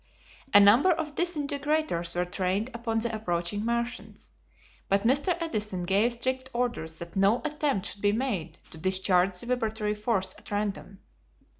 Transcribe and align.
A 0.51 0.59
number 0.59 0.91
of 0.93 1.13
disintegrators 1.13 2.15
were 2.15 2.25
trained 2.25 2.71
upon 2.73 2.97
the 2.97 3.13
approaching 3.15 3.63
Martians, 3.63 4.31
but 4.89 5.03
Mr. 5.03 5.37
Edison 5.39 5.83
gave 5.83 6.13
strict 6.13 6.49
orders 6.53 6.97
that 6.97 7.15
no 7.15 7.39
attempt 7.45 7.85
should 7.85 8.01
be 8.01 8.11
made 8.11 8.57
to 8.71 8.79
discharge 8.79 9.39
the 9.39 9.45
vibratory 9.45 9.93
force 9.93 10.33
at 10.39 10.49
random. 10.49 11.01